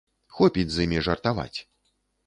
[0.37, 1.59] Хопіць з імі жартаваць.